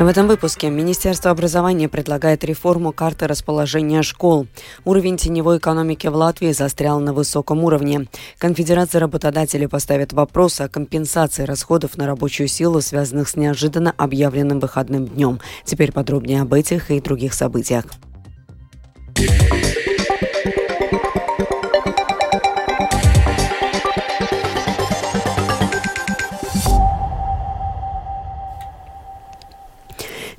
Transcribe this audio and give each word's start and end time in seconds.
В 0.00 0.06
этом 0.06 0.28
выпуске 0.28 0.70
Министерство 0.70 1.30
образования 1.30 1.86
предлагает 1.86 2.42
реформу 2.42 2.90
карты 2.90 3.26
расположения 3.26 4.00
школ. 4.00 4.46
Уровень 4.86 5.18
теневой 5.18 5.58
экономики 5.58 6.06
в 6.06 6.16
Латвии 6.16 6.52
застрял 6.52 7.00
на 7.00 7.12
высоком 7.12 7.62
уровне. 7.64 8.06
Конфедерация 8.38 9.02
работодателей 9.02 9.68
поставит 9.68 10.14
вопрос 10.14 10.62
о 10.62 10.70
компенсации 10.70 11.42
расходов 11.42 11.98
на 11.98 12.06
рабочую 12.06 12.48
силу, 12.48 12.80
связанных 12.80 13.28
с 13.28 13.36
неожиданно 13.36 13.92
объявленным 13.94 14.58
выходным 14.58 15.06
днем. 15.06 15.38
Теперь 15.66 15.92
подробнее 15.92 16.40
об 16.40 16.54
этих 16.54 16.90
и 16.90 16.98
других 16.98 17.34
событиях. 17.34 17.84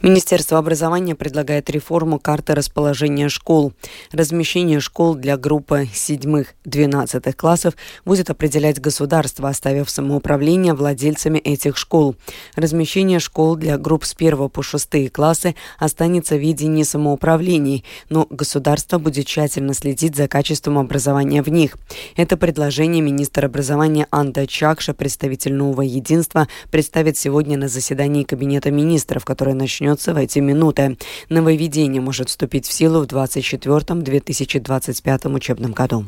Министерство 0.01 0.57
образования 0.57 1.13
предлагает 1.13 1.69
реформу 1.69 2.17
карты 2.17 2.55
расположения 2.55 3.29
школ. 3.29 3.71
Размещение 4.11 4.79
школ 4.79 5.13
для 5.13 5.37
группы 5.37 5.87
7-12 5.93 7.33
классов 7.33 7.75
будет 8.03 8.31
определять 8.31 8.81
государство, 8.81 9.47
оставив 9.47 9.91
самоуправление 9.91 10.73
владельцами 10.73 11.37
этих 11.37 11.77
школ. 11.77 12.15
Размещение 12.55 13.19
школ 13.19 13.55
для 13.55 13.77
групп 13.77 14.05
с 14.05 14.15
1 14.17 14.49
по 14.49 14.63
6 14.63 15.11
классы 15.11 15.55
останется 15.77 16.35
в 16.35 16.39
виде 16.39 16.61
самоуправлений, 16.83 17.85
но 18.09 18.25
государство 18.27 18.97
будет 18.97 19.27
тщательно 19.27 19.75
следить 19.75 20.15
за 20.15 20.27
качеством 20.27 20.79
образования 20.79 21.43
в 21.43 21.49
них. 21.49 21.77
Это 22.15 22.37
предложение 22.37 23.04
министр 23.04 23.45
образования 23.45 24.07
Анда 24.09 24.48
Чакша, 24.48 24.95
представитель 24.95 25.54
нового 25.54 25.83
единства, 25.83 26.48
представит 26.71 27.17
сегодня 27.17 27.55
на 27.55 27.67
заседании 27.67 28.23
Кабинета 28.23 28.71
министров, 28.71 29.26
которое 29.26 29.54
начнется 29.54 29.90
начнется 29.91 30.13
в 30.13 30.17
эти 30.17 30.39
минуты. 30.39 30.97
Нововведение 31.29 32.01
может 32.01 32.29
вступить 32.29 32.65
в 32.65 32.71
силу 32.71 33.01
в 33.01 33.07
2024-2025 33.07 35.33
учебном 35.33 35.73
году. 35.73 36.05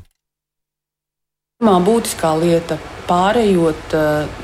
Būtiskā 1.64 2.34
lieta 2.42 2.76
pārējot 3.08 3.96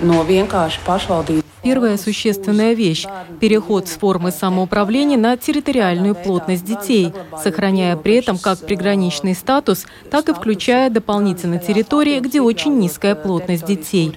no 0.08 0.24
vienkārši 0.24 0.80
pašvaldības 0.86 1.50
Первая 1.62 1.98
существенная 1.98 2.74
вещь– 2.74 3.06
переход 3.42 3.90
с 3.90 3.92
формы 3.92 4.32
самоуправления 4.32 5.18
на 5.18 5.36
территориальную 5.36 6.16
плотность 6.16 6.64
детей, 6.64 7.12
сохраняя 7.44 7.98
при 7.98 8.16
этом 8.16 8.38
как 8.38 8.60
приграничный 8.60 9.36
статус, 9.36 9.86
так 10.10 10.30
и 10.30 10.34
включая 10.34 10.90
дополнительно 10.90 11.60
территории, 11.60 12.22
где 12.22 12.40
очень 12.40 12.78
низкая 12.78 13.14
плотность 13.14 13.66
детей. 13.66 14.14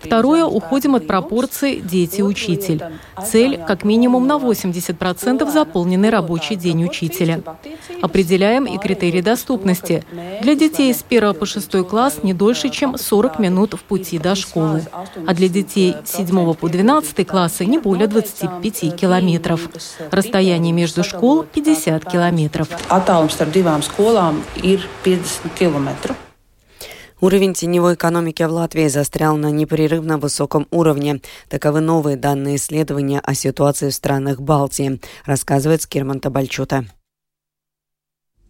Второе– 0.00 0.44
уходим 0.46 0.94
от 0.94 1.06
пропорции 1.06 1.80
«дети-учитель». 1.80 2.82
Цель– 3.22 3.60
как 3.68 3.84
минимум 3.84 4.26
на 4.26 4.36
80% 4.36 5.50
заполненный 5.50 6.08
рабочий 6.08 6.56
день 6.56 6.82
учителя. 6.84 7.42
Определяем 8.00 8.64
и 8.64 8.78
критерии 8.78 9.20
доступности. 9.20 10.02
Для 10.40 10.54
детей 10.54 10.94
с 10.94 11.04
1 11.06 11.34
по 11.34 11.44
6 11.44 11.86
класс 11.86 12.20
не 12.22 12.32
дольше, 12.46 12.68
чем 12.70 12.96
40 12.96 13.38
минут 13.38 13.74
в 13.74 13.82
пути 13.82 14.18
до 14.18 14.34
школы, 14.34 14.84
а 15.26 15.34
для 15.34 15.48
детей 15.48 15.96
с 16.04 16.16
7 16.16 16.54
по 16.54 16.68
12 16.68 16.86
12 16.86 17.26
классы 17.26 17.66
не 17.66 17.78
более 17.78 18.06
25 18.06 18.96
километров. 18.96 19.68
Расстояние 20.10 20.72
между 20.72 21.02
школ 21.02 21.42
50 21.42 22.04
километров. 22.04 22.68
Уровень 27.20 27.54
теневой 27.54 27.94
экономики 27.94 28.42
в 28.42 28.52
Латвии 28.52 28.88
застрял 28.88 29.36
на 29.36 29.50
непрерывно 29.50 30.18
высоком 30.18 30.66
уровне. 30.70 31.20
Таковы 31.48 31.80
новые 31.80 32.16
данные 32.16 32.56
исследования 32.56 33.20
о 33.20 33.34
ситуации 33.34 33.88
в 33.88 33.94
странах 33.94 34.40
Балтии, 34.40 35.00
рассказывает 35.24 35.82
Скирман 35.82 36.20
Табальчута. 36.20 36.84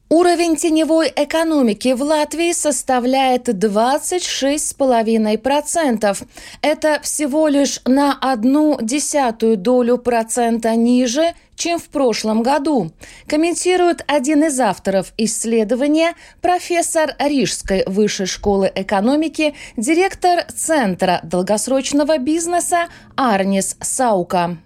Уровень 0.09 0.55
теневой 0.55 1.13
экономики 1.17 1.93
в 1.93 2.01
Латвии 2.01 2.53
составляет 2.53 3.49
26,5%. 3.49 6.17
Это 6.63 7.01
всего 7.03 7.49
лишь 7.49 7.81
на 7.85 8.13
одну 8.13 8.79
десятую 8.81 9.57
долю 9.57 9.99
процента 9.99 10.77
ниже, 10.77 11.35
чем 11.57 11.81
в 11.81 11.89
прошлом 11.89 12.43
году, 12.43 12.93
комментирует 13.27 14.05
один 14.07 14.45
из 14.45 14.61
авторов 14.61 15.13
исследования, 15.17 16.15
профессор 16.41 17.15
Рижской 17.19 17.83
высшей 17.87 18.27
школы 18.27 18.71
экономики, 18.75 19.55
директор 19.77 20.45
Центра 20.55 21.21
долгосрочного 21.25 22.19
бизнеса 22.19 22.89
Арнис 23.17 23.77
Саука. 23.81 24.59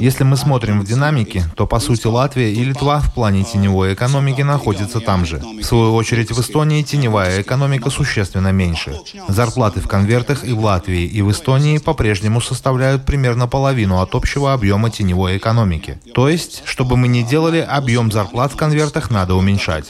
Если 0.00 0.24
мы 0.24 0.36
смотрим 0.36 0.80
в 0.80 0.84
динамике, 0.84 1.44
то 1.56 1.66
по 1.68 1.78
сути 1.78 2.08
Латвия 2.08 2.52
и 2.52 2.64
Литва 2.64 2.98
в 2.98 3.14
плане 3.14 3.44
теневой 3.44 3.94
экономики 3.94 4.42
находятся 4.42 4.98
там 4.98 5.24
же. 5.24 5.38
В 5.38 5.62
свою 5.62 5.94
очередь 5.94 6.32
в 6.32 6.40
Эстонии 6.40 6.82
теневая 6.82 7.42
экономика 7.42 7.90
существенно 7.90 8.50
меньше. 8.50 8.98
Зарплаты 9.28 9.78
в 9.80 9.86
конвертах 9.86 10.44
и 10.44 10.52
в 10.52 10.58
Латвии, 10.64 11.04
и 11.04 11.22
в 11.22 11.30
Эстонии 11.30 11.78
по-прежнему 11.78 12.40
составляют 12.40 13.04
примерно 13.04 13.46
половину 13.46 13.75
от 14.00 14.14
общего 14.14 14.52
объема 14.52 14.90
теневой 14.90 15.36
экономики. 15.36 15.98
То 16.14 16.28
есть, 16.28 16.62
чтобы 16.64 16.96
мы 16.96 17.08
не 17.08 17.22
делали, 17.22 17.58
объем 17.58 18.10
зарплат 18.10 18.52
в 18.52 18.56
конвертах 18.56 19.10
надо 19.10 19.34
уменьшать. 19.34 19.86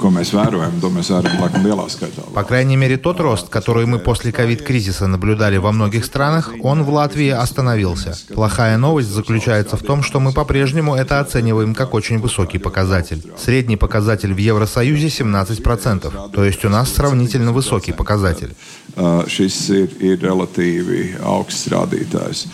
ko 0.02 0.10
mēs 0.14 0.34
vērojam, 0.36 0.80
to 0.82 0.90
mēs 0.94 1.12
vērojam 1.14 1.44
laikam 1.44 1.66
lielā 1.68 1.86
skaitā. 1.92 2.26
По 2.34 2.44
крайней 2.44 2.78
мере, 2.78 2.98
тот 2.98 3.20
рост, 3.20 3.50
который 3.50 3.86
мы 3.86 4.00
после 4.00 4.32
ковид-кризиса 4.32 5.08
наблюдали 5.08 5.58
во 5.58 5.72
многих 5.72 6.06
странах, 6.06 6.52
он 6.64 6.84
в 6.84 6.90
Латвии 6.90 7.30
остановился. 7.30 8.18
Плохая 8.34 8.78
новость 8.78 9.10
заключается 9.10 9.78
в 9.78 9.84
том, 9.84 10.04
что 10.04 10.20
мы 10.20 10.32
по-прежнему 10.34 10.96
это 10.96 11.20
оцениваем 11.20 11.76
как 11.76 11.94
очень 11.94 12.20
высокий 12.20 12.58
показатель. 12.58 13.22
Средний 13.38 13.78
показатель 13.78 14.34
в 14.34 14.38
Евросоюзе 14.38 15.08
17%, 15.08 16.32
то 16.32 16.44
есть 16.44 16.66
у 16.66 16.70
нас 16.70 16.94
сравнительно 16.94 17.52
высокий 17.52 17.94
показатель. 17.94 18.54
Šis 18.98 19.70
ir, 19.72 19.94
ir 20.04 20.18
relatīvi 20.20 21.16
augsts 21.24 21.70
rādītājs. 21.72 22.48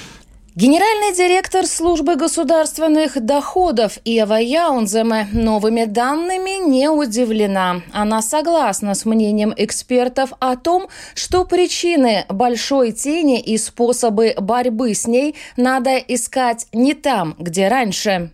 Генеральный 0.57 1.15
директор 1.15 1.67
службы 1.67 2.15
государственных 2.15 3.23
доходов 3.23 3.99
Ева 4.03 4.39
Яунземе 4.41 5.29
новыми 5.31 5.85
данными 5.85 6.67
не 6.67 6.89
удивлена. 6.89 7.83
Она 7.91 8.23
согласна 8.23 8.95
с 8.95 9.05
мнением 9.05 9.53
экспертов 9.55 10.31
о 10.39 10.55
том, 10.55 10.87
что 11.13 11.45
причины 11.45 12.25
большой 12.27 12.91
тени 12.91 13.39
и 13.39 13.55
способы 13.59 14.33
борьбы 14.39 14.95
с 14.95 15.05
ней 15.05 15.35
надо 15.57 15.95
искать 15.97 16.65
не 16.73 16.95
там, 16.95 17.35
где 17.37 17.67
раньше. 17.67 18.31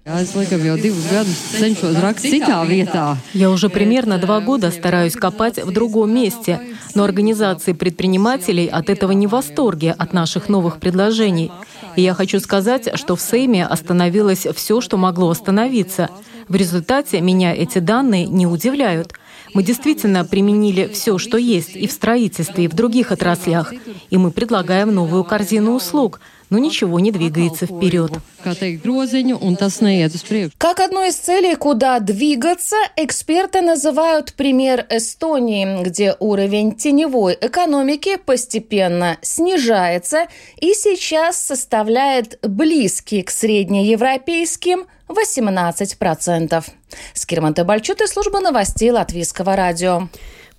Я 3.34 3.50
уже 3.50 3.70
примерно 3.70 4.18
два 4.18 4.40
года 4.40 4.72
стараюсь 4.72 5.16
копать 5.16 5.62
в 5.62 5.74
другом 5.74 6.16
месте, 6.16 6.62
но 6.96 7.04
организации 7.04 7.74
предпринимателей 7.74 8.68
от 8.68 8.90
этого 8.90 9.12
не 9.12 9.28
в 9.28 9.32
восторге 9.32 9.94
от 9.98 10.14
наших 10.14 10.48
новых 10.48 10.80
предложений. 10.80 11.52
И 11.96 12.02
я 12.02 12.14
хочу 12.14 12.40
сказать, 12.40 12.90
что 12.96 13.16
в 13.16 13.22
Сейме 13.22 13.66
остановилось 13.66 14.48
все, 14.56 14.82
что 14.82 14.98
могло 14.98 15.30
остановиться. 15.30 16.10
В 16.48 16.56
результате 16.56 17.22
меня 17.22 17.54
эти 17.54 17.80
данные 17.80 18.26
не 18.26 18.48
удивляют. 18.48 19.14
Мы 19.54 19.64
действительно 19.64 20.26
применили 20.26 20.90
все, 20.92 21.18
что 21.18 21.38
есть 21.38 21.76
и 21.76 21.88
в 21.88 21.92
строительстве, 21.92 22.66
и 22.66 22.68
в 22.68 22.74
других 22.74 23.12
отраслях. 23.12 23.74
И 24.10 24.18
мы 24.18 24.32
предлагаем 24.32 24.94
новую 24.94 25.24
корзину 25.24 25.76
услуг– 25.76 26.20
но 26.54 26.60
ничего 26.60 27.00
не 27.00 27.12
двигается 27.12 27.66
вперед. 27.66 28.12
Как 30.60 30.82
одну 30.82 31.04
из 31.04 31.16
целей, 31.16 31.56
куда 31.56 32.00
двигаться, 32.00 32.76
эксперты 32.96 33.62
называют 33.62 34.34
пример 34.34 34.86
Эстонии, 34.92 35.84
где 35.84 36.16
уровень 36.20 36.76
теневой 36.76 37.36
экономики 37.42 38.18
постепенно 38.18 39.18
снижается 39.24 40.28
и 40.62 40.76
сейчас 40.76 41.42
составляет 41.42 42.38
близкий 42.44 43.24
к 43.24 43.32
среднеевропейским 43.32 44.86
18%. 45.10 46.64
Скирман 47.16 47.56
Тебальчут 47.56 48.02
из 48.02 48.12
службы 48.12 48.42
новостей 48.42 48.92
Латвийского 48.92 49.56
радио. 49.56 50.08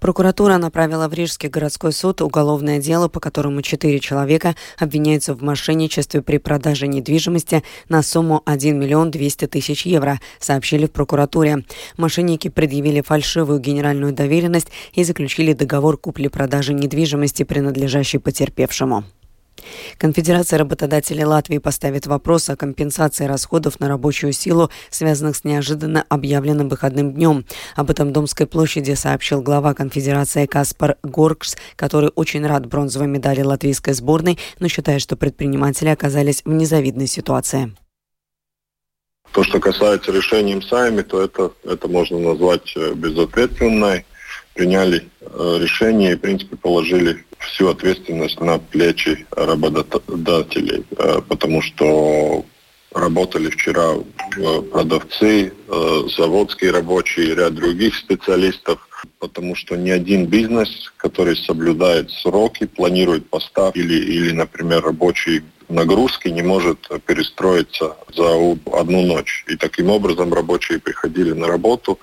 Прокуратура 0.04 0.58
направила 0.58 1.08
в 1.08 1.14
Рижский 1.14 1.48
городской 1.48 1.90
суд 1.90 2.20
уголовное 2.20 2.78
дело, 2.78 3.08
по 3.08 3.20
которому 3.20 3.62
четыре 3.62 4.00
человека 4.00 4.54
обвиняются 4.78 5.34
в 5.34 5.42
мошенничестве 5.42 6.20
при 6.20 6.36
продаже 6.36 6.88
недвижимости 6.88 7.62
на 7.88 8.02
сумму 8.02 8.42
1 8.44 8.78
миллион 8.78 9.10
200 9.10 9.46
тысяч 9.46 9.86
евро, 9.86 10.20
сообщили 10.38 10.84
в 10.84 10.90
прокуратуре. 10.90 11.64
Мошенники 11.96 12.48
предъявили 12.48 13.00
фальшивую 13.00 13.60
генеральную 13.60 14.12
доверенность 14.12 14.68
и 14.92 15.04
заключили 15.04 15.54
договор 15.54 15.96
купли-продажи 15.96 16.74
недвижимости, 16.74 17.44
принадлежащей 17.44 18.18
потерпевшему. 18.18 19.04
Конфедерация 19.98 20.58
работодателей 20.58 21.24
Латвии 21.24 21.58
поставит 21.58 22.06
вопрос 22.06 22.48
о 22.50 22.56
компенсации 22.56 23.24
расходов 23.24 23.80
на 23.80 23.88
рабочую 23.88 24.32
силу, 24.32 24.70
связанных 24.90 25.36
с 25.36 25.44
неожиданно 25.44 26.04
объявленным 26.08 26.68
выходным 26.68 27.12
днем. 27.12 27.44
Об 27.76 27.90
этом 27.90 28.12
Домской 28.12 28.46
площади 28.46 28.94
сообщил 28.94 29.42
глава 29.42 29.74
конфедерации 29.74 30.46
Каспар 30.46 30.96
Горкс, 31.02 31.56
который 31.76 32.10
очень 32.14 32.46
рад 32.46 32.66
бронзовой 32.66 33.08
медали 33.08 33.42
латвийской 33.42 33.94
сборной, 33.94 34.38
но 34.58 34.68
считает, 34.68 35.00
что 35.00 35.16
предприниматели 35.16 35.88
оказались 35.88 36.42
в 36.44 36.52
незавидной 36.52 37.06
ситуации. 37.06 37.74
То, 39.32 39.42
что 39.42 39.58
касается 39.58 40.12
решения 40.12 40.60
сами, 40.62 41.02
то 41.02 41.20
это, 41.20 41.50
это 41.64 41.88
можно 41.88 42.20
назвать 42.20 42.72
э, 42.76 42.94
безответственной. 42.94 44.04
Приняли 44.54 45.08
э, 45.20 45.58
решение 45.60 46.12
и, 46.12 46.14
в 46.14 46.20
принципе, 46.20 46.56
положили 46.56 47.24
всю 47.38 47.68
ответственность 47.68 48.40
на 48.40 48.58
плечи 48.58 49.26
работодателей, 49.32 50.84
э, 50.96 51.20
потому 51.28 51.60
что 51.60 52.44
работали 52.92 53.50
вчера 53.50 53.94
э, 53.94 54.62
продавцы, 54.62 55.52
заводские 56.16 56.70
рабочие 56.70 57.34
ряд 57.34 57.54
других 57.54 57.96
специалистов, 57.96 58.88
потому 59.18 59.56
что 59.56 59.74
ни 59.76 59.90
один 59.90 60.26
бизнес, 60.26 60.92
который 60.98 61.36
соблюдает 61.36 62.12
сроки, 62.12 62.66
планирует 62.66 63.28
поставки 63.28 63.78
или, 63.78 63.94
или 63.94 64.30
например, 64.30 64.84
рабочие 64.84 65.42
нагрузки 65.68 66.28
не 66.28 66.42
может 66.42 66.88
перестроиться 67.06 67.96
за 68.14 68.56
одну 68.72 69.02
ночь. 69.02 69.44
И 69.48 69.56
таким 69.56 69.90
образом 69.90 70.32
рабочие 70.32 70.78
приходили 70.78 71.32
на 71.32 71.46
работу, 71.46 71.98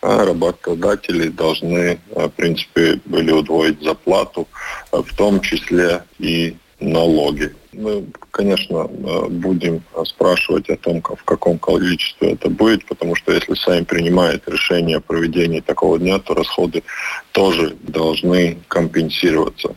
а 0.00 0.24
работодатели 0.24 1.28
должны, 1.28 1.98
в 2.14 2.28
принципе, 2.30 3.00
были 3.04 3.30
удвоить 3.32 3.82
зарплату, 3.82 4.48
в 4.90 5.16
том 5.16 5.40
числе 5.40 6.04
и 6.18 6.56
налоги. 6.80 7.54
Мы, 7.72 8.04
конечно, 8.32 8.84
будем 8.84 9.82
спрашивать 10.04 10.68
о 10.68 10.76
том, 10.76 11.00
в 11.00 11.24
каком 11.24 11.58
количестве 11.58 12.32
это 12.32 12.50
будет, 12.50 12.84
потому 12.86 13.14
что 13.14 13.32
если 13.32 13.54
сами 13.54 13.84
принимает 13.84 14.46
решение 14.48 14.96
о 14.98 15.00
проведении 15.00 15.60
такого 15.60 15.98
дня, 15.98 16.18
то 16.18 16.34
расходы 16.34 16.82
тоже 17.30 17.76
должны 17.82 18.58
компенсироваться. 18.68 19.74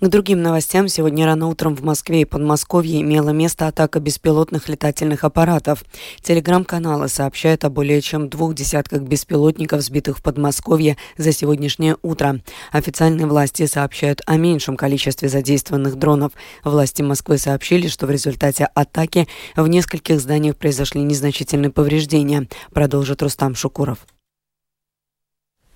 К 0.00 0.08
другим 0.08 0.40
новостям. 0.40 0.88
Сегодня 0.88 1.26
рано 1.26 1.46
утром 1.46 1.76
в 1.76 1.84
Москве 1.84 2.22
и 2.22 2.24
Подмосковье 2.24 3.02
имела 3.02 3.30
место 3.30 3.66
атака 3.66 4.00
беспилотных 4.00 4.66
летательных 4.70 5.24
аппаратов. 5.24 5.84
Телеграм-каналы 6.22 7.08
сообщают 7.08 7.66
о 7.66 7.68
более 7.68 8.00
чем 8.00 8.30
двух 8.30 8.54
десятках 8.54 9.02
беспилотников, 9.02 9.82
сбитых 9.82 10.16
в 10.16 10.22
Подмосковье 10.22 10.96
за 11.18 11.32
сегодняшнее 11.32 11.98
утро. 12.00 12.40
Официальные 12.72 13.26
власти 13.26 13.66
сообщают 13.66 14.22
о 14.24 14.38
меньшем 14.38 14.78
количестве 14.78 15.28
задействованных 15.28 15.96
дронов. 15.96 16.32
Власти 16.64 17.02
Москвы 17.02 17.36
сообщили, 17.36 17.86
что 17.86 18.06
в 18.06 18.10
результате 18.10 18.70
атаки 18.74 19.28
в 19.54 19.68
нескольких 19.68 20.18
зданиях 20.18 20.56
произошли 20.56 21.02
незначительные 21.02 21.70
повреждения. 21.70 22.48
Продолжит 22.72 23.20
Рустам 23.20 23.54
Шукуров. 23.54 23.98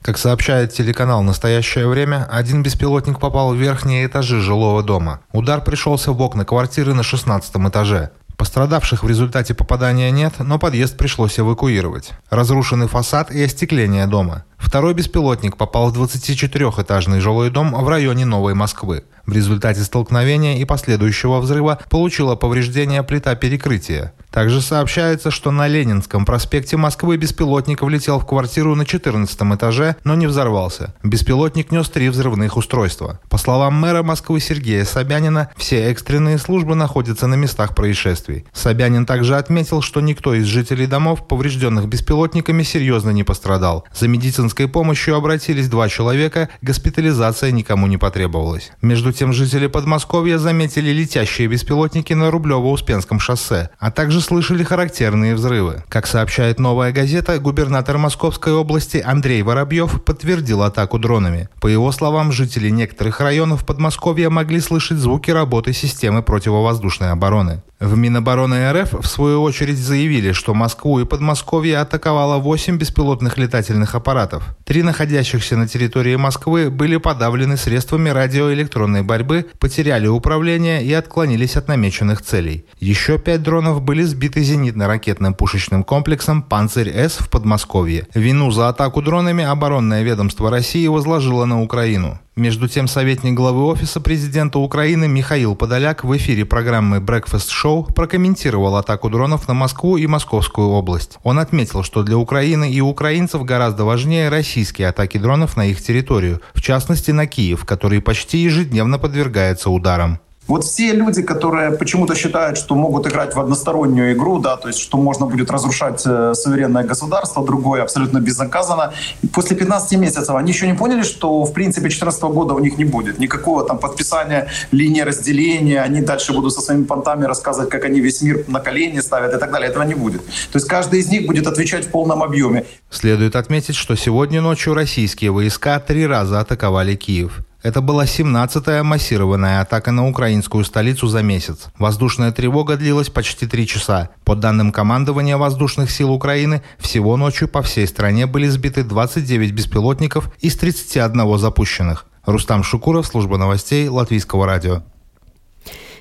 Как 0.04 0.18
сообщает 0.18 0.70
телеканал 0.70 1.22
«Настоящее 1.22 1.88
время», 1.88 2.28
один 2.30 2.62
беспилотник 2.62 3.18
попал 3.18 3.54
в 3.54 3.56
верхние 3.56 4.04
этажи 4.04 4.38
жилого 4.38 4.82
дома. 4.82 5.20
Удар 5.32 5.62
пришелся 5.62 6.12
в 6.12 6.20
окна 6.20 6.44
квартиры 6.44 6.92
на 6.92 7.02
16 7.02 7.56
этаже. 7.56 8.10
Пострадавших 8.36 9.02
в 9.02 9.08
результате 9.08 9.54
попадания 9.54 10.10
нет, 10.10 10.34
но 10.40 10.58
подъезд 10.58 10.98
пришлось 10.98 11.38
эвакуировать. 11.38 12.10
Разрушенный 12.28 12.86
фасад 12.86 13.30
и 13.30 13.42
остекление 13.42 14.06
дома. 14.06 14.44
Второй 14.64 14.94
беспилотник 14.94 15.58
попал 15.58 15.90
в 15.90 16.02
24-этажный 16.02 17.20
жилой 17.20 17.50
дом 17.50 17.74
в 17.74 17.86
районе 17.86 18.24
Новой 18.24 18.54
Москвы. 18.54 19.04
В 19.26 19.32
результате 19.32 19.82
столкновения 19.82 20.58
и 20.58 20.64
последующего 20.64 21.38
взрыва 21.40 21.78
получила 21.90 22.34
повреждение 22.34 23.02
плита 23.02 23.34
перекрытия. 23.36 24.12
Также 24.30 24.60
сообщается, 24.60 25.30
что 25.30 25.52
на 25.52 25.68
Ленинском 25.68 26.24
проспекте 26.24 26.76
Москвы 26.76 27.16
беспилотник 27.16 27.82
влетел 27.82 28.18
в 28.18 28.26
квартиру 28.26 28.74
на 28.74 28.84
14 28.84 29.40
этаже, 29.54 29.96
но 30.02 30.16
не 30.16 30.26
взорвался. 30.26 30.92
Беспилотник 31.04 31.70
нес 31.70 31.88
три 31.88 32.08
взрывных 32.08 32.56
устройства. 32.56 33.20
По 33.30 33.38
словам 33.38 33.74
мэра 33.74 34.02
Москвы 34.02 34.40
Сергея 34.40 34.84
Собянина, 34.84 35.50
все 35.56 35.84
экстренные 35.84 36.38
службы 36.38 36.74
находятся 36.74 37.28
на 37.28 37.36
местах 37.36 37.76
происшествий. 37.76 38.44
Собянин 38.52 39.06
также 39.06 39.36
отметил, 39.36 39.82
что 39.82 40.00
никто 40.00 40.34
из 40.34 40.46
жителей 40.46 40.86
домов, 40.86 41.28
поврежденных 41.28 41.86
беспилотниками, 41.86 42.64
серьезно 42.64 43.10
не 43.10 43.22
пострадал. 43.22 43.84
За 43.94 44.08
медицинской 44.54 44.68
помощью 44.68 45.16
обратились 45.16 45.68
два 45.68 45.88
человека, 45.88 46.48
госпитализация 46.62 47.50
никому 47.50 47.86
не 47.86 47.98
потребовалась. 47.98 48.70
Между 48.82 49.12
тем, 49.12 49.32
жители 49.32 49.66
Подмосковья 49.66 50.38
заметили 50.38 50.90
летящие 50.90 51.48
беспилотники 51.48 52.14
на 52.14 52.30
Рублево-Успенском 52.30 53.18
шоссе, 53.18 53.70
а 53.78 53.90
также 53.90 54.20
слышали 54.20 54.62
характерные 54.62 55.34
взрывы. 55.34 55.82
Как 55.88 56.06
сообщает 56.06 56.60
«Новая 56.60 56.92
газета», 56.92 57.38
губернатор 57.38 57.98
Московской 57.98 58.52
области 58.52 59.02
Андрей 59.04 59.42
Воробьев 59.42 60.02
подтвердил 60.04 60.62
атаку 60.62 60.98
дронами. 60.98 61.48
По 61.60 61.68
его 61.68 61.92
словам, 61.92 62.32
жители 62.32 62.70
некоторых 62.70 63.20
районов 63.20 63.64
Подмосковья 63.64 64.30
могли 64.30 64.60
слышать 64.60 64.98
звуки 64.98 65.32
работы 65.32 65.72
системы 65.72 66.22
противовоздушной 66.22 67.10
обороны. 67.10 67.62
В 67.80 67.96
Минобороны 67.96 68.72
РФ, 68.72 68.92
в 68.92 69.06
свою 69.06 69.42
очередь, 69.42 69.78
заявили, 69.78 70.32
что 70.32 70.54
Москву 70.54 71.00
и 71.00 71.04
Подмосковье 71.04 71.78
атаковало 71.78 72.38
8 72.38 72.78
беспилотных 72.78 73.36
летательных 73.36 73.94
аппаратов. 73.94 74.43
Три 74.64 74.82
находящихся 74.82 75.56
на 75.56 75.68
территории 75.68 76.16
Москвы 76.16 76.70
были 76.70 76.96
подавлены 76.96 77.56
средствами 77.56 78.08
радиоэлектронной 78.08 79.02
борьбы, 79.02 79.46
потеряли 79.58 80.06
управление 80.06 80.82
и 80.82 80.92
отклонились 80.92 81.56
от 81.56 81.68
намеченных 81.68 82.22
целей. 82.22 82.64
Еще 82.80 83.18
пять 83.18 83.42
дронов 83.42 83.82
были 83.82 84.02
сбиты 84.02 84.40
зенитно-ракетным 84.40 85.34
пушечным 85.34 85.84
комплексом 85.84 86.42
«Панцирь-С» 86.42 87.18
в 87.18 87.28
Подмосковье. 87.28 88.06
Вину 88.14 88.50
за 88.50 88.68
атаку 88.68 89.02
дронами 89.02 89.44
оборонное 89.44 90.02
ведомство 90.02 90.50
России 90.50 90.86
возложило 90.86 91.44
на 91.44 91.60
Украину. 91.60 92.18
Между 92.36 92.66
тем, 92.66 92.88
советник 92.88 93.34
главы 93.34 93.64
Офиса 93.64 94.00
президента 94.00 94.58
Украины 94.58 95.06
Михаил 95.06 95.54
Подоляк 95.54 96.02
в 96.02 96.16
эфире 96.16 96.44
программы 96.44 96.96
Breakfast 96.96 97.48
Show 97.48 97.92
прокомментировал 97.94 98.74
атаку 98.74 99.08
дронов 99.08 99.46
на 99.46 99.54
Москву 99.54 99.96
и 99.96 100.08
Московскую 100.08 100.70
область. 100.70 101.18
Он 101.22 101.38
отметил, 101.38 101.84
что 101.84 102.02
для 102.02 102.18
Украины 102.18 102.72
и 102.72 102.80
украинцев 102.80 103.44
гораздо 103.44 103.84
важнее 103.84 104.30
российские 104.30 104.88
атаки 104.88 105.16
дронов 105.16 105.56
на 105.56 105.66
их 105.66 105.80
территорию, 105.80 106.40
в 106.54 106.60
частности 106.60 107.12
на 107.12 107.28
Киев, 107.28 107.64
который 107.64 108.00
почти 108.00 108.38
ежедневно 108.38 108.98
подвергается 108.98 109.70
ударам. 109.70 110.18
Вот 110.46 110.64
все 110.64 110.92
люди, 110.92 111.22
которые 111.22 111.70
почему-то 111.70 112.14
считают, 112.14 112.58
что 112.58 112.74
могут 112.74 113.06
играть 113.06 113.34
в 113.34 113.40
одностороннюю 113.40 114.12
игру, 114.12 114.38
да, 114.38 114.56
то 114.56 114.68
есть 114.68 114.78
что 114.80 114.98
можно 114.98 115.26
будет 115.26 115.50
разрушать 115.50 116.02
э, 116.04 116.34
суверенное 116.34 116.84
государство, 116.84 117.44
другое 117.44 117.82
абсолютно 117.82 118.18
безнаказанно. 118.20 118.92
После 119.32 119.56
15 119.56 119.98
месяцев 119.98 120.34
они 120.34 120.52
еще 120.52 120.66
не 120.66 120.74
поняли, 120.74 121.02
что 121.02 121.44
в 121.44 121.52
принципе 121.52 121.88
2014 121.88 122.22
года 122.24 122.54
у 122.54 122.58
них 122.58 122.76
не 122.76 122.84
будет. 122.84 123.18
Никакого 123.18 123.64
там 123.64 123.78
подписания 123.78 124.48
линии 124.70 125.00
разделения, 125.00 125.80
они 125.80 126.02
дальше 126.02 126.32
будут 126.34 126.52
со 126.52 126.60
своими 126.60 126.84
понтами 126.84 127.24
рассказывать, 127.24 127.70
как 127.70 127.84
они 127.84 128.00
весь 128.00 128.20
мир 128.20 128.44
на 128.46 128.60
колени 128.60 129.00
ставят 129.00 129.34
и 129.34 129.38
так 129.38 129.50
далее. 129.50 129.70
Этого 129.70 129.84
не 129.84 129.94
будет. 129.94 130.24
То 130.26 130.58
есть 130.58 130.68
каждый 130.68 131.00
из 131.00 131.08
них 131.08 131.26
будет 131.26 131.46
отвечать 131.46 131.86
в 131.86 131.90
полном 131.90 132.22
объеме. 132.22 132.64
Следует 132.90 133.34
отметить, 133.34 133.76
что 133.76 133.96
сегодня 133.96 134.42
ночью 134.42 134.74
российские 134.74 135.30
войска 135.30 135.80
три 135.80 136.06
раза 136.06 136.40
атаковали 136.40 136.96
Киев. 136.96 137.40
Это 137.64 137.80
была 137.80 138.04
17-я 138.04 138.84
массированная 138.84 139.62
атака 139.62 139.90
на 139.90 140.06
украинскую 140.06 140.64
столицу 140.64 141.06
за 141.08 141.22
месяц. 141.22 141.68
Воздушная 141.78 142.30
тревога 142.30 142.76
длилась 142.76 143.08
почти 143.08 143.46
три 143.46 143.66
часа. 143.66 144.10
По 144.22 144.36
данным 144.36 144.70
командования 144.70 145.38
воздушных 145.38 145.90
сил 145.90 146.12
Украины, 146.12 146.62
всего 146.78 147.16
ночью 147.16 147.48
по 147.48 147.62
всей 147.62 147.86
стране 147.86 148.26
были 148.26 148.48
сбиты 148.48 148.84
29 148.84 149.52
беспилотников 149.52 150.30
из 150.40 150.56
31 150.56 151.38
запущенных. 151.38 152.04
Рустам 152.26 152.62
Шукуров, 152.62 153.06
служба 153.06 153.38
новостей 153.38 153.88
Латвийского 153.88 154.44
радио. 154.44 154.82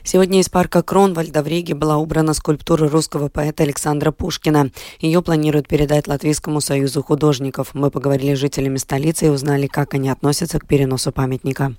Сегодня 0.06 0.42
из 0.42 0.50
парка 0.50 0.84
Кронвальда 0.84 1.42
в 1.42 1.48
Риге 1.48 1.76
была 1.76 1.98
убрана 1.98 2.34
скульптура 2.34 2.90
русского 2.90 3.30
поэта 3.30 3.64
Александра 3.64 4.12
Пушкина. 4.12 4.70
Ее 5.00 5.22
планируют 5.22 5.70
передать 5.70 6.08
Латвийскому 6.08 6.60
союзу 6.60 7.02
художников. 7.02 7.70
Мы 7.74 7.90
поговорили 7.90 8.36
с 8.36 8.40
жителями 8.40 8.78
столицы 8.78 9.28
и 9.28 9.30
узнали, 9.30 9.68
как 9.68 9.94
они 9.94 10.10
относятся 10.10 10.60
к 10.60 10.68
переносу 10.68 11.14
памятника. 11.14 11.74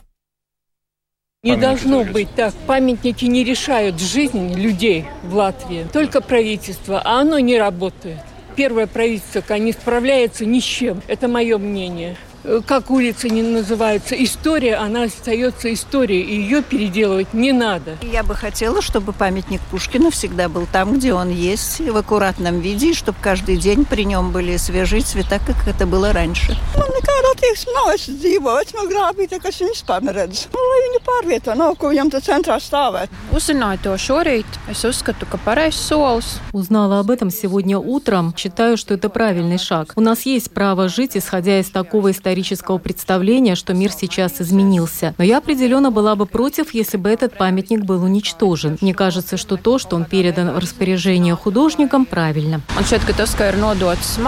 Не 1.42 1.58
должно 1.58 2.04
быть 2.04 2.34
так. 2.34 2.54
Памятники 2.66 3.26
не 3.26 3.44
решают 3.44 4.00
жизнь 4.00 4.54
людей 4.54 5.04
в 5.22 5.34
Латвии. 5.34 5.86
Только 5.92 6.22
правительство, 6.22 7.02
а 7.04 7.20
оно 7.20 7.38
не 7.38 7.58
работает. 7.58 8.20
Первое 8.56 8.86
правительство, 8.86 9.54
не 9.58 9.72
справляется 9.72 10.46
ни 10.46 10.60
с 10.60 10.64
чем. 10.64 11.02
Это 11.08 11.28
мое 11.28 11.58
мнение. 11.58 12.16
Э, 12.44 12.60
как 12.66 12.90
улица 12.90 13.28
не 13.28 13.42
называется, 13.42 14.14
история, 14.22 14.76
она 14.76 15.04
остается 15.04 15.72
историей, 15.72 16.20
и 16.20 16.42
ее 16.42 16.62
переделывать 16.62 17.32
не 17.32 17.52
надо. 17.52 17.96
Я 18.02 18.22
бы 18.22 18.34
хотела, 18.34 18.82
чтобы 18.82 19.12
памятник 19.14 19.62
Пушкину 19.70 20.10
всегда 20.10 20.50
был 20.50 20.66
там, 20.70 20.94
где 20.94 21.14
он 21.14 21.30
есть, 21.30 21.80
в 21.80 21.96
аккуратном 21.96 22.60
виде, 22.60 22.90
и 22.90 22.94
чтобы 22.94 23.16
каждый 23.22 23.56
день 23.56 23.86
при 23.86 24.04
нем 24.04 24.30
были 24.30 24.58
свежие 24.58 25.00
цвета, 25.00 25.38
как 25.38 25.66
это 25.66 25.86
было 25.86 26.12
раньше. 26.12 26.56
Man 26.76 26.90
nekāda 26.92 27.32
attieksme 27.32 27.72
nav, 27.72 27.88
es 27.94 28.04
dzīvoju 28.10 28.58
vecumā 28.60 28.84
grābītē, 28.90 29.40
kas 29.40 29.60
viņu 29.62 29.72
vispār 29.72 30.04
neredz. 30.04 30.44
Nu, 30.52 30.60
lai 30.60 30.80
viņi 30.84 31.00
pārvieto, 31.06 31.54
nav 31.56 31.76
ko 31.80 31.92
viņam 31.94 32.12
te 32.12 32.20
centrā 32.20 32.58
stāvēt. 32.60 33.12
Узнаю 33.32 33.78
то 33.82 33.96
шорīt, 33.96 34.46
es 34.68 34.84
uzskatu, 34.84 35.24
ka 35.24 35.40
pareizs 35.40 35.80
solis. 35.80 36.36
Узнала 36.52 37.00
об 37.00 37.10
этом 37.10 37.30
сегодня 37.30 37.78
утром, 37.78 38.34
считаю, 38.36 38.76
что 38.76 38.94
это 38.94 39.08
правильный 39.08 39.58
шаг. 39.58 39.92
У 39.96 40.00
нас 40.00 40.26
есть 40.26 40.52
право 40.52 40.88
жить, 40.88 41.16
исходя 41.16 41.58
из 41.58 41.70
такого 41.70 42.10
исторического 42.10 42.33
исторического 42.34 42.78
представления, 42.78 43.54
что 43.54 43.74
мир 43.74 43.92
сейчас 43.92 44.40
изменился. 44.40 45.14
Но 45.18 45.24
я 45.24 45.38
определенно 45.38 45.92
была 45.92 46.16
бы 46.16 46.26
против, 46.26 46.74
если 46.74 46.96
бы 46.96 47.08
этот 47.08 47.38
памятник 47.38 47.84
был 47.84 48.02
уничтожен. 48.02 48.76
Мне 48.80 48.92
кажется, 48.92 49.36
что 49.36 49.56
то, 49.56 49.78
что 49.78 49.94
он 49.94 50.04
передан 50.04 50.50
в 50.50 50.58
распоряжение 50.58 51.36
художникам, 51.36 52.04
правильно. 52.06 52.60
Šķiet, 52.74 53.06
ka 53.06 53.14
tas, 53.14 53.34
ka 53.38 53.46
ir 53.48 53.56
nodots. 53.56 54.18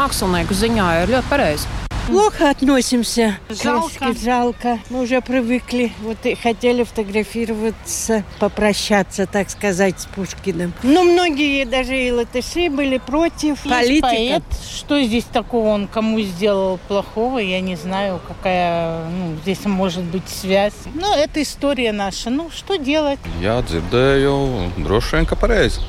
Плохо 2.07 2.51
относимся. 2.51 3.39
Жалко. 3.51 4.13
жалко. 4.15 4.79
Мы 4.91 5.03
уже 5.03 5.21
привыкли. 5.21 5.93
Вот 6.03 6.25
и 6.25 6.35
хотели 6.35 6.85
фотографироваться, 6.85 8.23
попрощаться, 8.39 9.27
так 9.27 9.51
сказать, 9.51 10.01
с 10.01 10.07
Пушкиным. 10.07 10.73
Но 10.83 11.03
многие, 11.03 11.65
даже 11.65 11.97
и 11.97 12.11
латыши, 12.13 12.71
были 12.71 12.99
против. 12.99 13.63
Политика. 13.65 14.07
Поэт. 14.07 14.43
Что 14.75 15.03
здесь 15.03 15.25
такого 15.25 15.69
он 15.69 15.89
кому 15.89 16.21
сделал 16.21 16.79
плохого? 16.89 17.39
Я 17.39 17.61
не 17.61 17.77
знаю, 17.77 18.21
какая 18.27 19.09
ну, 19.09 19.37
здесь 19.43 19.65
может 19.65 20.05
быть 20.05 20.29
связь. 20.29 20.75
Но 20.95 21.15
это 21.15 21.43
история 21.43 21.93
наша. 21.93 22.31
Ну, 22.31 22.51
что 22.51 22.77
делать? 22.77 23.19
Я 23.41 23.61
dzirdēju, 23.67 24.37
droši 24.79 25.17
vien, 25.17 25.27
ka 25.27 25.37
pareizi. 25.37 25.81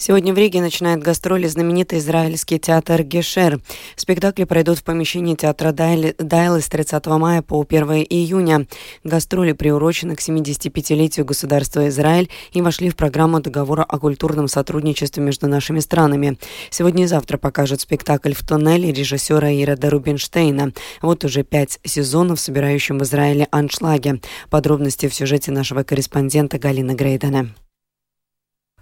Сегодня 0.00 0.32
в 0.32 0.38
Риге 0.38 0.60
начинает 0.60 1.02
гастроли 1.02 1.48
знаменитый 1.48 1.98
израильский 1.98 2.60
театр 2.60 3.02
Гешер. 3.02 3.60
Спектакли 3.96 4.44
пройдут 4.44 4.78
в 4.78 4.84
помещении 4.84 5.34
театра 5.34 5.72
Дайлы 5.72 6.60
с 6.60 6.68
30 6.68 7.04
мая 7.06 7.42
по 7.42 7.60
1 7.68 8.06
июня. 8.08 8.68
Гастроли 9.02 9.52
приурочены 9.52 10.14
к 10.14 10.20
75-летию 10.20 11.26
государства 11.26 11.88
Израиль 11.88 12.30
и 12.52 12.62
вошли 12.62 12.90
в 12.90 12.96
программу 12.96 13.40
договора 13.40 13.82
о 13.82 13.98
культурном 13.98 14.46
сотрудничестве 14.46 15.20
между 15.20 15.48
нашими 15.48 15.80
странами. 15.80 16.38
Сегодня 16.70 17.02
и 17.02 17.08
завтра 17.08 17.36
покажут 17.36 17.80
спектакль 17.80 18.34
в 18.34 18.44
тоннеле 18.46 18.92
режиссера 18.92 19.52
Ирада 19.52 19.90
Рубинштейна. 19.90 20.72
Вот 21.02 21.24
уже 21.24 21.42
пять 21.42 21.80
сезонов, 21.84 22.38
собирающим 22.38 23.00
в 23.00 23.02
Израиле 23.02 23.48
аншлаги. 23.50 24.20
Подробности 24.48 25.08
в 25.08 25.14
сюжете 25.14 25.50
нашего 25.50 25.82
корреспондента 25.82 26.60
Галины 26.60 26.92
Грейдена. 26.92 27.48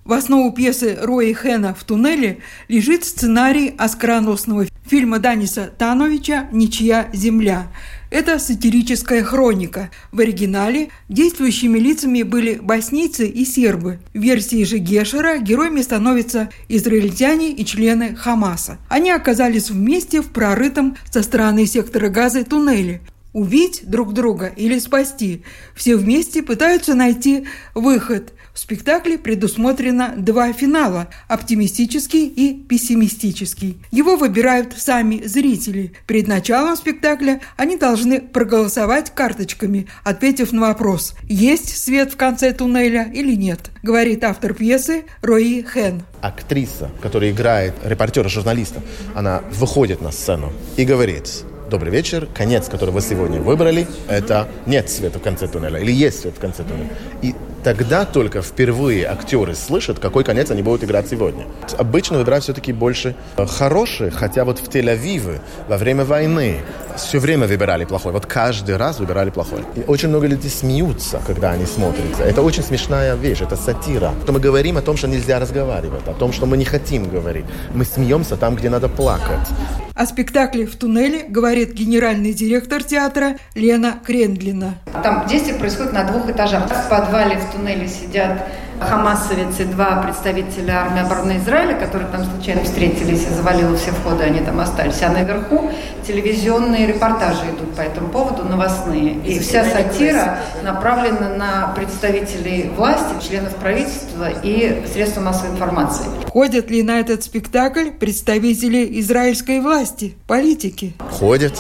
В 0.07 0.13
основу 0.13 0.53
пьесы 0.53 0.97
Рои 1.03 1.33
Хэна 1.33 1.75
«В 1.75 1.83
туннеле» 1.83 2.39
лежит 2.69 3.05
сценарий 3.05 3.75
оскароносного 3.77 4.67
фильма 4.87 5.19
Даниса 5.19 5.69
Тановича 5.77 6.49
«Ничья 6.53 7.11
земля». 7.13 7.67
Это 8.13 8.39
сатирическая 8.39 9.25
хроника. 9.25 9.91
В 10.13 10.21
оригинале 10.21 10.91
действующими 11.09 11.81
лицами 11.81 12.23
были 12.23 12.55
боснийцы 12.55 13.27
и 13.27 13.45
сербы. 13.45 13.99
В 14.15 14.21
версии 14.21 14.63
же 14.63 14.79
Гешера 14.79 15.39
героями 15.39 15.83
становятся 15.83 16.51
израильтяне 16.69 17.51
и 17.51 17.65
члены 17.65 18.15
Хамаса. 18.15 18.79
Они 18.89 19.11
оказались 19.11 19.71
вместе 19.71 20.23
в 20.23 20.29
прорытом 20.29 20.97
со 21.11 21.25
стороны 21.25 21.67
сектора 21.67 22.11
газа 22.11 22.45
туннеле 22.45 23.01
убить 23.37 23.83
друг 23.85 24.15
друга 24.15 24.47
или 24.47 24.79
спасти. 24.79 25.43
Все 25.75 25.97
вместе 25.97 26.43
пытаются 26.43 26.95
найти 26.95 27.47
выход. 27.75 28.33
В 28.57 28.59
спектакле 28.59 29.19
предусмотрено 29.19 30.15
два 30.17 30.51
финала– 30.55 31.09
оптимистический 31.29 32.27
и 32.27 32.55
пессимистический. 32.55 33.77
Его 33.91 34.17
выбирают 34.17 34.73
сами 34.79 35.23
зрители. 35.27 35.93
Перед 36.07 36.27
началом 36.27 36.75
спектакля 36.75 37.43
они 37.59 37.77
должны 37.77 38.19
проголосовать 38.19 39.11
карточками, 39.11 39.89
ответив 40.05 40.53
на 40.53 40.63
вопрос 40.63 41.15
«Есть 41.25 41.77
свет 41.77 42.15
в 42.15 42.17
конце 42.17 42.55
туннеля 42.55 43.13
или 43.13 43.35
нет?», 43.35 43.71
говорит 43.83 44.25
автор 44.25 44.55
пьесы 44.55 45.05
Рои 45.21 45.61
Хэн. 45.61 46.03
Актриса, 46.23 46.91
которая 47.03 47.33
играет 47.33 47.75
репортера-журналиста, 47.85 48.81
она 49.15 49.43
выходит 49.53 50.01
на 50.01 50.11
сцену 50.11 50.51
и 50.79 50.87
говорит 50.87 51.45
Добрый 51.71 51.91
вечер. 51.91 52.29
Конец, 52.33 52.69
который 52.69 52.91
вы 52.91 53.01
сегодня 53.01 53.41
выбрали, 53.41 53.89
это 54.09 54.49
нет 54.67 54.89
света 54.89 55.19
в 55.19 55.23
конце 55.23 55.49
туннеля 55.49 55.81
или 55.81 55.91
есть 55.91 56.21
свет 56.21 56.35
в 56.37 56.39
конце 56.39 56.63
туннеля. 56.63 56.91
И 57.23 57.35
тогда 57.67 58.05
только 58.05 58.43
впервые 58.43 59.09
актеры 59.09 59.57
слышат, 59.57 59.99
какой 59.99 60.23
конец 60.23 60.53
они 60.53 60.63
будут 60.63 60.85
играть 60.85 61.09
сегодня. 61.09 61.47
Обычно 61.77 62.17
выбирают 62.19 62.45
все-таки 62.45 62.73
больше 62.73 63.17
э, 63.37 63.45
хорошие, 63.45 64.13
хотя 64.13 64.45
вот 64.45 64.61
в 64.61 64.69
Тель-Авиве 64.69 65.41
во 65.67 65.77
время 65.77 66.05
войны 66.05 66.61
все 66.97 67.19
время 67.19 67.49
выбирали 67.49 67.85
плохой. 67.85 68.13
Вот 68.13 68.25
каждый 68.25 68.77
раз 68.77 69.01
выбирали 69.01 69.31
плохой. 69.31 69.63
И 69.75 69.83
очень 69.89 70.11
много 70.11 70.29
людей 70.29 70.49
смеются, 70.49 71.21
когда 71.27 71.51
они 71.51 71.67
смотрятся. 71.67 72.23
Это 72.23 72.43
очень 72.43 72.63
смешная 72.63 73.17
вещь, 73.17 73.41
это 73.41 73.57
сатира. 73.57 74.13
То 74.27 74.33
мы 74.33 74.39
говорим 74.39 74.77
о 74.77 74.83
том, 74.83 74.97
что 74.97 75.09
нельзя 75.09 75.41
разговаривать, 75.41 76.07
о 76.07 76.15
том, 76.15 76.33
что 76.33 76.47
мы 76.47 76.57
не 76.57 76.65
хотим 76.65 77.09
говорить. 77.09 77.47
Мы 77.75 77.85
смеемся 77.85 78.37
там, 78.37 78.55
где 78.55 78.71
надо 78.71 78.89
плакать. 78.89 79.49
О 79.97 80.05
спектакле 80.05 80.67
«В 80.67 80.77
туннеле» 80.77 81.25
говорит 81.27 81.73
генеральный 81.73 82.35
директор 82.35 82.83
театра 82.83 83.37
Лена 83.55 83.99
Крендлина. 84.05 84.75
Там 85.03 85.27
действие 85.27 85.59
происходит 85.59 85.95
на 85.95 86.05
двух 86.05 86.29
этажах. 86.29 86.71
В 86.71 86.91
подвале 86.91 87.39
в 87.39 87.51
туннеле 87.57 87.89
сидят 87.89 88.47
хамасовец 88.81 89.59
и 89.59 89.65
два 89.65 90.03
представителя 90.03 90.83
армии 90.83 91.01
обороны 91.01 91.39
Израиля, 91.39 91.75
которые 91.75 92.11
там 92.11 92.25
случайно 92.25 92.63
встретились 92.63 93.23
и 93.23 93.35
завалило 93.35 93.77
все 93.77 93.91
входы, 93.91 94.25
они 94.25 94.41
там 94.41 94.61
остались. 94.61 95.03
А 95.03 95.09
наверху 95.09 95.71
телевизионные 96.07 96.87
репортажи 96.87 97.45
идут 97.57 97.75
по 97.75 97.81
этому 97.81 98.09
поводу, 98.09 98.45
новостные. 98.45 99.15
И 99.25 99.39
вся 99.39 99.65
сатира 99.65 100.39
направлена 100.63 101.31
на 101.31 101.73
представителей 101.75 102.71
власти, 102.77 103.27
членов 103.27 103.55
правительства 103.57 104.29
и 104.43 104.85
средства 104.93 105.23
массовой 105.23 105.53
информации. 105.53 106.05
Ходят 106.31 106.71
ли 106.71 106.83
на 106.83 107.01
этот 107.01 107.25
спектакль 107.25 107.91
представители 107.91 109.01
израильской 109.01 109.61
власти, 109.61 110.15
политики? 110.27 110.95
Ходят, 111.11 111.55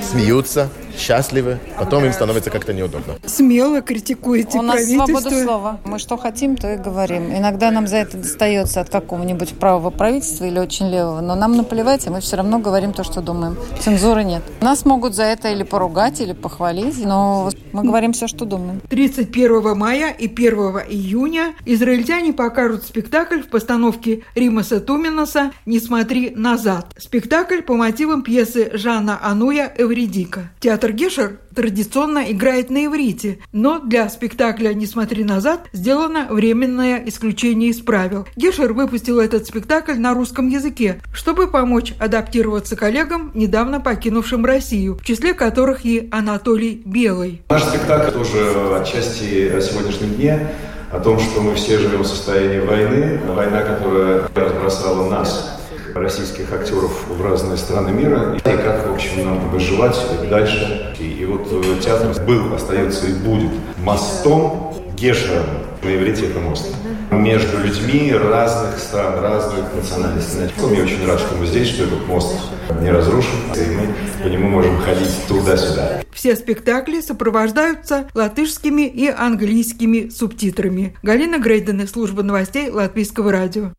смеются, 0.00 0.68
счастливы, 1.00 1.58
потом 1.78 2.04
им 2.04 2.12
становится 2.12 2.50
как-то 2.50 2.72
неудобно. 2.72 3.14
Смело 3.24 3.80
критикуете 3.80 4.58
У 4.58 4.62
нас 4.62 4.84
свобода 4.84 5.30
слова. 5.30 5.80
Мы 5.84 5.98
что 5.98 6.16
хотим, 6.16 6.56
то 6.56 6.72
и 6.72 6.76
говорим. 6.76 7.36
Иногда 7.36 7.70
нам 7.70 7.86
за 7.86 7.96
это 7.96 8.18
достается 8.18 8.80
от 8.80 8.90
какого-нибудь 8.90 9.58
правого 9.58 9.90
правительства 9.90 10.44
или 10.44 10.58
очень 10.58 10.88
левого, 10.88 11.20
но 11.20 11.34
нам 11.34 11.56
наплевать, 11.56 12.06
и 12.06 12.10
мы 12.10 12.20
все 12.20 12.36
равно 12.36 12.58
говорим 12.58 12.92
то, 12.92 13.02
что 13.02 13.20
думаем. 13.20 13.56
Цензуры 13.80 14.24
нет. 14.24 14.42
Нас 14.60 14.84
могут 14.84 15.14
за 15.14 15.24
это 15.24 15.48
или 15.48 15.62
поругать, 15.62 16.20
или 16.20 16.32
похвалить, 16.32 17.04
но 17.04 17.50
мы 17.72 17.82
говорим 17.82 18.12
все, 18.12 18.26
что 18.26 18.44
думаем. 18.44 18.80
31 18.88 19.76
мая 19.76 20.10
и 20.10 20.26
1 20.26 20.54
июня 20.88 21.54
израильтяне 21.64 22.32
покажут 22.32 22.84
спектакль 22.84 23.40
в 23.40 23.48
постановке 23.48 24.22
Римаса 24.34 24.80
Туминаса 24.80 25.52
«Не 25.66 25.80
смотри 25.80 26.30
назад». 26.30 26.94
Спектакль 26.98 27.62
по 27.62 27.74
мотивам 27.74 28.22
пьесы 28.22 28.70
Жана 28.74 29.18
Ануя 29.22 29.72
«Эвредика». 29.76 30.50
Театр 30.60 30.89
Гешер 30.92 31.38
традиционно 31.54 32.30
играет 32.30 32.70
на 32.70 32.86
иврите, 32.86 33.38
но 33.52 33.78
для 33.78 34.08
спектакля 34.08 34.72
«Не 34.74 34.86
смотри 34.86 35.24
назад» 35.24 35.68
сделано 35.72 36.26
временное 36.30 37.02
исключение 37.06 37.70
из 37.70 37.80
правил. 37.80 38.26
Гешер 38.36 38.72
выпустил 38.72 39.20
этот 39.20 39.46
спектакль 39.46 39.94
на 39.94 40.14
русском 40.14 40.48
языке, 40.48 41.00
чтобы 41.12 41.48
помочь 41.48 41.94
адаптироваться 41.98 42.76
коллегам, 42.76 43.30
недавно 43.34 43.80
покинувшим 43.80 44.44
Россию, 44.44 44.98
в 45.00 45.04
числе 45.04 45.34
которых 45.34 45.84
и 45.84 46.08
Анатолий 46.10 46.82
Белый. 46.84 47.42
Наш 47.48 47.64
спектакль 47.64 48.12
тоже 48.12 48.76
отчасти 48.80 49.48
о 49.48 49.60
сегодняшнем 49.60 50.14
дне, 50.14 50.50
о 50.90 50.98
том, 50.98 51.18
что 51.20 51.40
мы 51.40 51.54
все 51.54 51.78
живем 51.78 52.02
в 52.02 52.06
состоянии 52.06 52.58
войны, 52.58 53.20
война, 53.28 53.62
которая 53.62 54.28
разбросала 54.34 55.08
нас, 55.08 55.59
российских 55.94 56.52
актеров 56.52 56.92
в 57.08 57.22
разные 57.22 57.56
страны 57.56 57.90
мира, 57.90 58.36
и 58.36 58.40
как, 58.40 58.86
в 58.88 58.94
общем, 58.94 59.24
нам 59.24 59.50
выживать 59.50 59.98
дальше. 60.28 60.94
И, 60.98 61.04
и 61.04 61.24
вот 61.24 61.48
э, 61.50 61.80
театр 61.80 62.14
был, 62.24 62.54
остается 62.54 63.06
и 63.06 63.12
будет 63.12 63.50
мостом, 63.78 64.74
гешером, 64.96 65.46
на 65.82 65.96
иврите 65.96 66.26
это 66.26 66.40
мост, 66.40 66.66
между 67.10 67.58
людьми 67.58 68.12
разных 68.12 68.78
стран, 68.78 69.20
разных 69.20 69.74
национальностей. 69.74 70.50
Я 70.76 70.82
очень 70.82 71.06
рад, 71.06 71.18
что 71.20 71.34
мы 71.36 71.46
здесь, 71.46 71.68
что 71.68 71.84
этот 71.84 72.06
мост 72.06 72.36
не 72.80 72.90
разрушен, 72.90 73.38
и 73.56 73.70
мы 73.70 73.94
по 74.22 74.28
нему 74.28 74.48
можем 74.48 74.78
ходить 74.78 75.10
туда-сюда. 75.26 76.02
Все 76.12 76.36
спектакли 76.36 77.00
сопровождаются 77.00 78.08
латышскими 78.14 78.82
и 78.82 79.08
английскими 79.08 80.08
субтитрами. 80.08 80.96
Галина 81.02 81.38
Грейден, 81.38 81.86
служба 81.88 82.22
новостей 82.22 82.68
Латвийского 82.68 83.32
радио. 83.32 83.72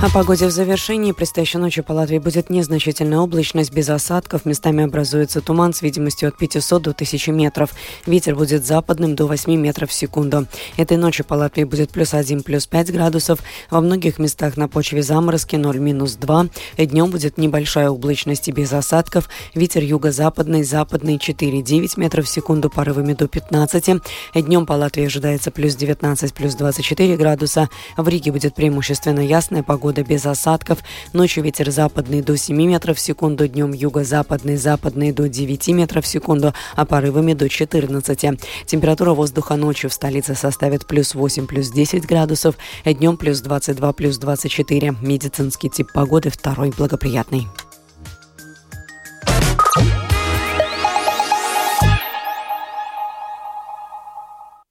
О 0.00 0.08
погоде 0.10 0.46
в 0.46 0.52
завершении. 0.52 1.10
Предстоящей 1.10 1.58
ночью 1.58 1.82
по 1.82 1.90
Латвии 1.90 2.18
будет 2.18 2.50
незначительная 2.50 3.18
облачность 3.18 3.72
без 3.72 3.88
осадков. 3.88 4.44
Местами 4.44 4.84
образуется 4.84 5.40
туман 5.40 5.74
с 5.74 5.82
видимостью 5.82 6.28
от 6.28 6.38
500 6.38 6.82
до 6.82 6.90
1000 6.90 7.32
метров. 7.32 7.70
Ветер 8.06 8.36
будет 8.36 8.64
западным 8.64 9.16
до 9.16 9.26
8 9.26 9.52
метров 9.56 9.90
в 9.90 9.92
секунду. 9.92 10.46
Этой 10.76 10.96
ночью 10.96 11.24
по 11.24 11.34
Латвии 11.34 11.64
будет 11.64 11.90
плюс 11.90 12.14
1, 12.14 12.44
плюс 12.44 12.68
5 12.68 12.92
градусов. 12.92 13.40
Во 13.72 13.80
многих 13.80 14.20
местах 14.20 14.56
на 14.56 14.68
почве 14.68 15.02
заморозки 15.02 15.56
0, 15.56 15.78
минус 15.78 16.14
2. 16.14 16.46
Днем 16.76 17.10
будет 17.10 17.36
небольшая 17.36 17.90
облачность 17.90 18.46
и 18.46 18.52
без 18.52 18.72
осадков. 18.72 19.28
Ветер 19.56 19.82
юго-западный, 19.82 20.62
западный 20.62 21.16
4-9 21.16 21.94
метров 21.96 22.26
в 22.26 22.28
секунду, 22.28 22.70
порывами 22.70 23.14
до 23.14 23.26
15. 23.26 24.00
Днем 24.36 24.64
по 24.64 24.74
Латвии 24.74 25.06
ожидается 25.06 25.50
плюс 25.50 25.74
19, 25.74 26.32
плюс 26.34 26.54
24 26.54 27.16
градуса. 27.16 27.68
В 27.96 28.06
Риге 28.06 28.30
будет 28.30 28.54
преимущественно 28.54 29.26
ясная 29.26 29.64
погода 29.64 29.87
погода 29.88 30.02
без 30.02 30.26
осадков. 30.26 30.80
Ночью 31.14 31.42
ветер 31.42 31.70
западный 31.70 32.20
до 32.20 32.36
7 32.36 32.54
метров 32.54 32.98
в 32.98 33.00
секунду, 33.00 33.48
днем 33.48 33.72
юго-западный, 33.72 34.56
западный 34.56 35.12
до 35.12 35.30
9 35.30 35.68
метров 35.68 36.04
в 36.04 36.06
секунду, 36.06 36.52
а 36.76 36.84
порывами 36.84 37.32
до 37.32 37.48
14. 37.48 38.38
Температура 38.66 39.14
воздуха 39.14 39.56
ночью 39.56 39.88
в 39.88 39.94
столице 39.94 40.34
составит 40.34 40.86
плюс 40.86 41.14
8, 41.14 41.46
плюс 41.46 41.70
10 41.70 42.06
градусов, 42.06 42.56
днем 42.84 43.16
плюс 43.16 43.40
22, 43.40 43.92
плюс 43.94 44.18
24. 44.18 44.96
Медицинский 45.00 45.70
тип 45.70 45.90
погоды 45.94 46.28
второй 46.28 46.70
благоприятный. 46.76 47.46